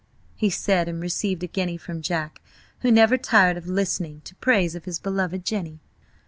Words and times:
he 0.35 0.49
said, 0.49 0.87
and 0.89 0.99
received 0.99 1.43
a 1.43 1.47
guinea 1.47 1.77
from 1.77 2.01
Jack, 2.01 2.41
who 2.79 2.89
never 2.89 3.17
tired 3.19 3.55
of 3.55 3.67
listening 3.67 4.19
to 4.21 4.33
praise 4.37 4.73
of 4.73 4.85
his 4.85 4.97
beloved 4.97 5.45
Jenny. 5.45 5.79